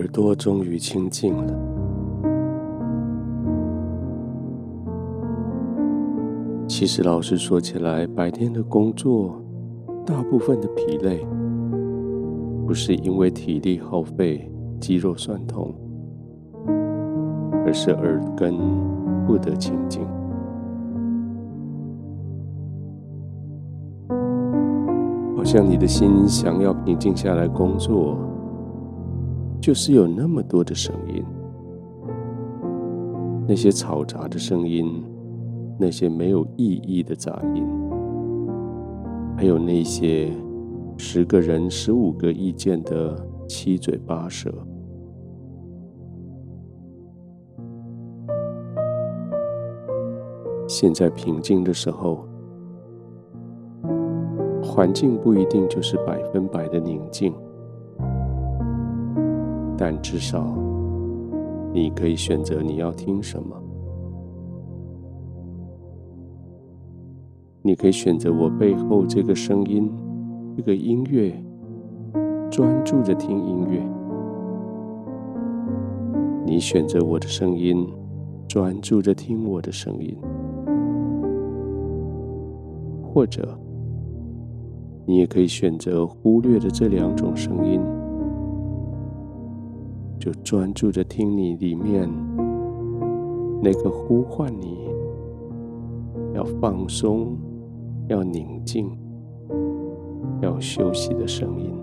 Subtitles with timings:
[0.00, 1.54] 耳朵终于清静了。
[6.66, 9.38] 其实，老实说起来，白天的工作，
[10.06, 11.26] 大部分的疲累，
[12.66, 15.74] 不是因为体力耗费、肌肉酸痛，
[17.66, 18.56] 而是耳根
[19.26, 20.00] 不得清净。
[25.36, 28.16] 好像你的心想要平静下来工作，
[29.60, 31.22] 就是有那么多的声音，
[33.46, 35.04] 那些嘈杂的声音，
[35.78, 37.62] 那些没有意义的杂音，
[39.36, 40.32] 还有那些
[40.96, 43.14] 十个人十五个意见的
[43.46, 44.50] 七嘴八舌。
[50.66, 52.26] 现在平静的时候。
[54.62, 57.34] 环境不一定就是百分百的宁静，
[59.80, 60.54] 但至少
[61.72, 63.56] 你可以选择你要听什么。
[67.62, 69.90] 你可以选择我背后这个声音，
[70.54, 71.32] 这个音乐，
[72.50, 73.82] 专注着听音乐。
[76.44, 77.88] 你选择我的声音，
[78.46, 80.14] 专注着听我的声音，
[83.02, 83.58] 或者。
[85.06, 87.80] 你也可以选择忽略的这两种声音，
[90.20, 92.06] 就专注着听你里面
[93.62, 94.86] 那个呼唤你
[96.34, 97.34] 要放松、
[98.06, 98.90] 要宁静、
[100.42, 101.74] 要休息的声音。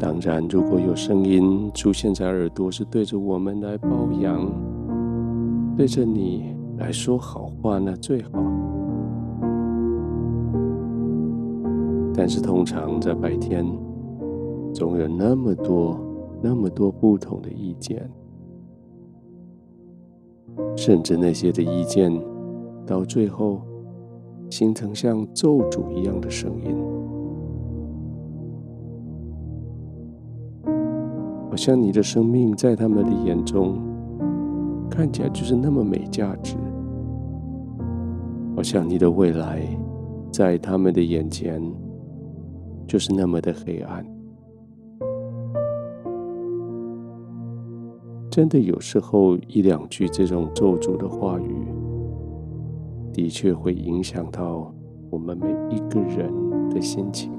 [0.00, 4.50] 当然，如果有声音出现在耳朵，是对着我们来褒扬，
[5.76, 6.56] 对着你。
[6.78, 8.30] 来说好话那最好，
[12.18, 13.64] 但是通常在白天，
[14.74, 15.96] 总有那么多、
[16.42, 18.10] 那么多不同的意见，
[20.76, 22.12] 甚至那些的意见，
[22.84, 23.60] 到最后
[24.50, 26.76] 形成像咒诅一样的声音，
[31.48, 33.78] 好像你的生命在他们的眼中
[34.90, 36.56] 看起来就是那么没价值。
[38.56, 39.62] 好像你的未来，
[40.32, 41.62] 在他们的眼前，
[42.88, 44.04] 就是那么的黑暗。
[48.30, 51.66] 真的，有时候一两句这种咒诅的话语，
[53.12, 54.72] 的确会影响到
[55.10, 56.32] 我们每一个人
[56.70, 57.30] 的心情。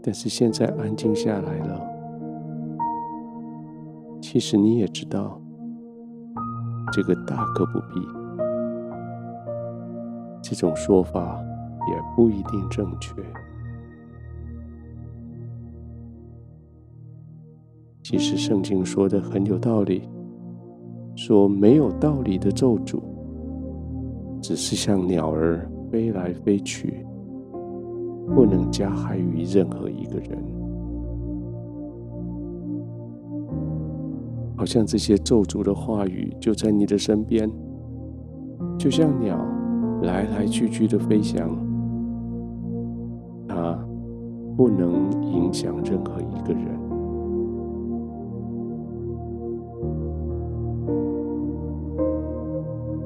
[0.00, 1.80] 但是现在安静下来了，
[4.22, 5.40] 其实你也知道。
[6.90, 8.00] 这个大可不必，
[10.42, 11.40] 这种说法
[11.88, 13.12] 也不一定正确。
[18.02, 20.08] 其实圣经说的很有道理，
[21.14, 23.02] 说没有道理的咒诅，
[24.40, 27.04] 只是像鸟儿飞来飞去，
[28.34, 30.42] 不能加害于任何一个人。
[34.56, 37.50] 好像这些咒诅的话语就在你的身边，
[38.78, 39.38] 就像鸟
[40.02, 41.48] 来来去去的飞翔，
[43.48, 43.78] 它
[44.56, 46.78] 不能影响任何一个人。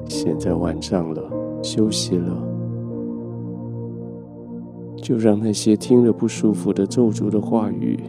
[0.07, 1.21] 现在晚上了，
[1.61, 2.31] 休息了，
[4.95, 7.99] 就让那些听了不舒服的咒诅的话语，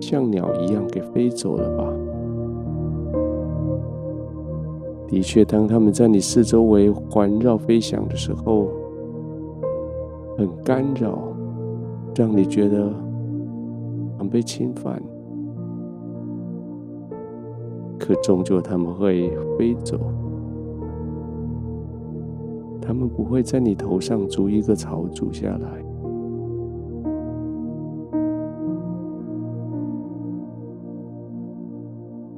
[0.00, 1.84] 像鸟一样给飞走了吧。
[5.10, 8.68] 的确，当他们在你四周围环绕飞翔的时候，
[10.38, 11.18] 很干扰，
[12.14, 12.92] 让你觉得
[14.16, 15.02] 很被侵犯。
[17.98, 19.98] 可终究他们会飞走，
[22.80, 25.84] 他们不会在你头上筑一个巢筑下来。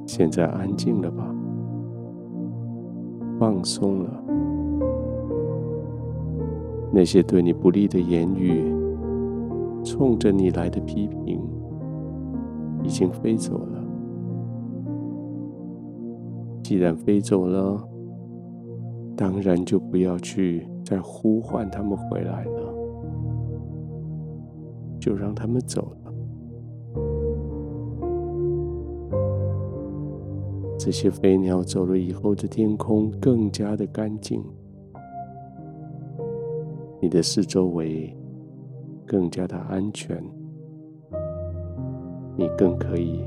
[0.07, 1.32] 现在安静了吧？
[3.63, 4.23] 松了，
[6.91, 8.73] 那些对你不利的言语，
[9.83, 11.41] 冲着你来的批评，
[12.83, 13.83] 已经飞走了。
[16.63, 17.81] 既然飞走了，
[19.15, 22.73] 当然就不要去再呼唤他们回来了，
[24.99, 25.95] 就让他们走。
[30.85, 34.43] 这些飞鸟走了以后的天空更加的干净，
[37.01, 38.13] 你的四周围
[39.05, 40.21] 更加的安全，
[42.35, 43.23] 你更可以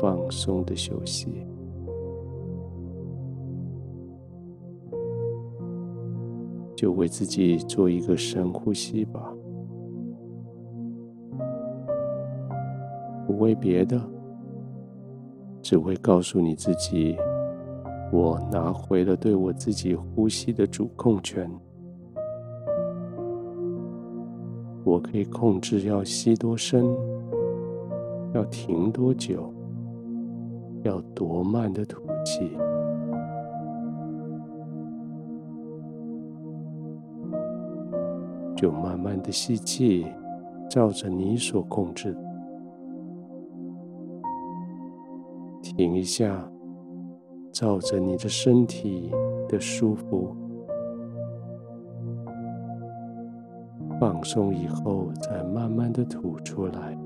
[0.00, 1.46] 放松的休息。
[6.74, 9.32] 就为自己做一个深呼吸吧，
[13.28, 13.96] 不为别的，
[15.70, 17.16] 只会告诉你自己，
[18.10, 21.48] 我拿回了对我自己呼吸的主控权，
[24.82, 26.84] 我可以控制要吸多深，
[28.34, 29.54] 要停多久，
[30.82, 32.50] 要多慢的吐气。
[38.56, 40.04] 就慢慢的吸气，
[40.68, 42.16] 照着你所控制。
[45.76, 46.50] 停一下，
[47.52, 49.10] 照着你的身体
[49.48, 50.34] 的舒服。
[53.98, 56.98] 放松以后，再慢慢的吐出来。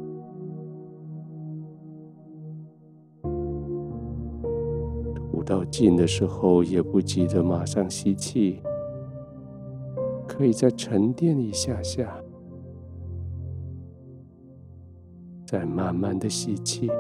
[5.15, 8.63] 吐到尽的时候，也不急着马上吸气。
[10.27, 12.17] 可以再沉淀一下下，
[15.47, 16.91] 再慢慢的吸气，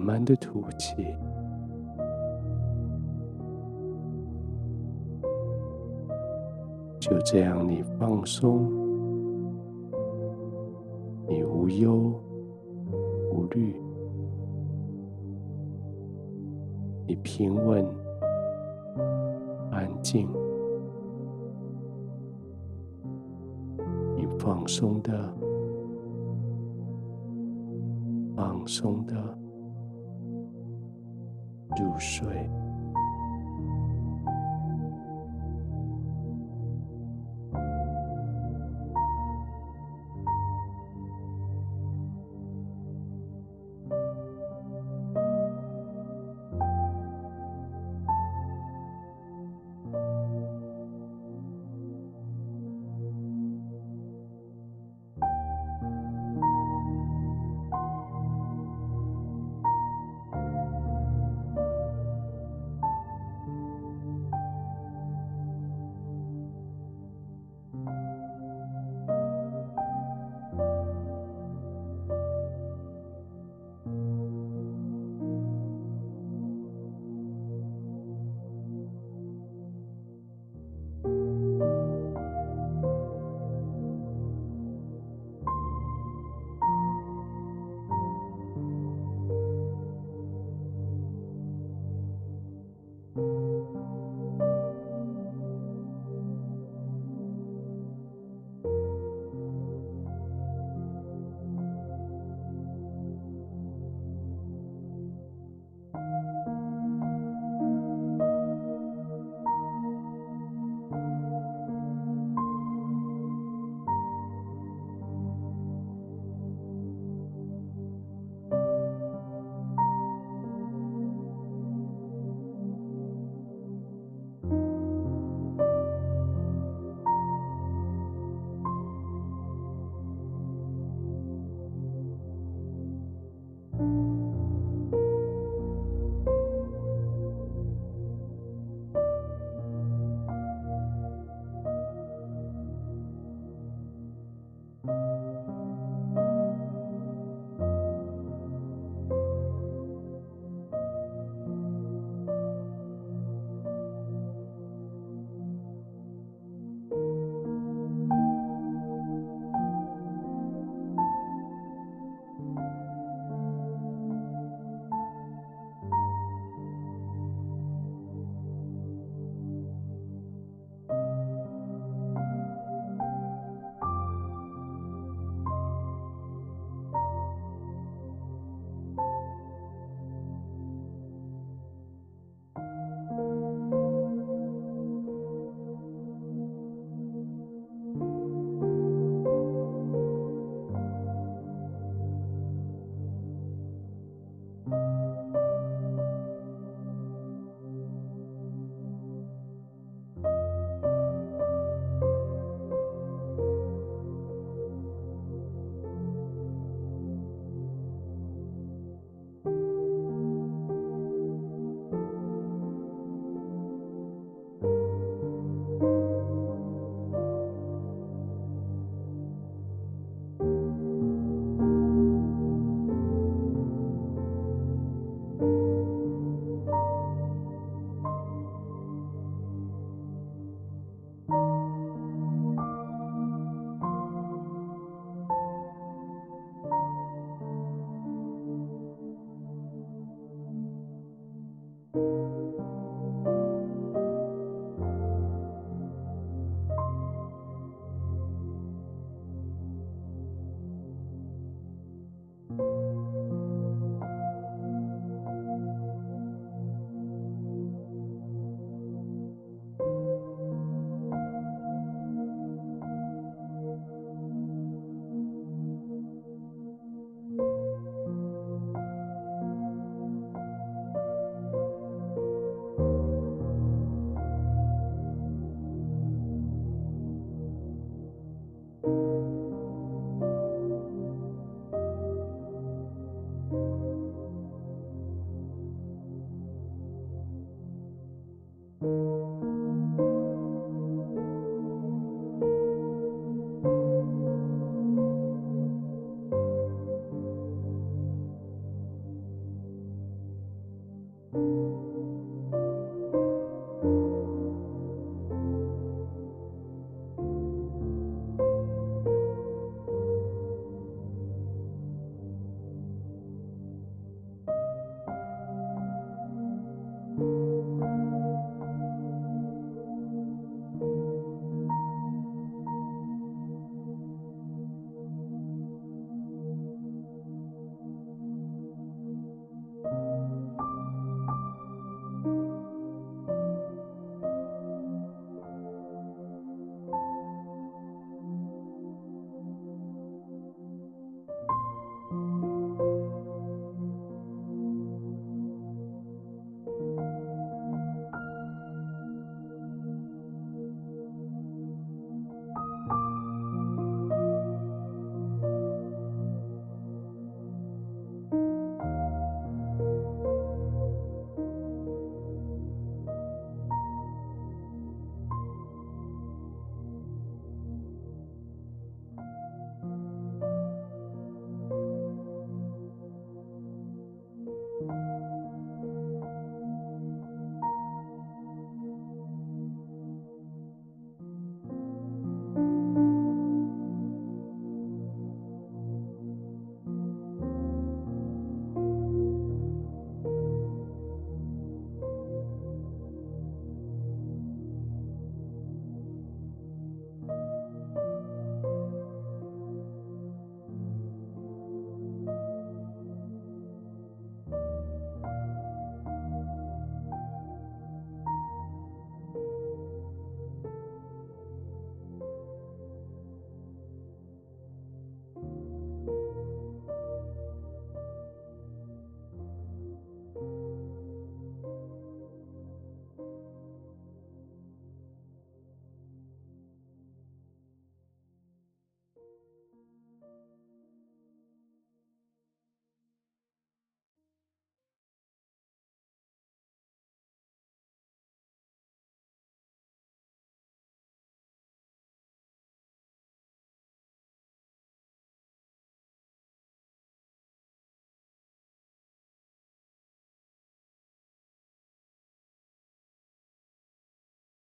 [0.00, 1.14] 慢慢的吐气，
[6.98, 8.62] 就这样，你放松，
[11.28, 12.14] 你无忧
[13.30, 13.76] 无虑，
[17.06, 17.86] 你平稳。
[19.70, 20.26] 安静，
[24.16, 25.32] 你放松的，
[28.34, 29.14] 放松的
[31.76, 32.26] 入睡。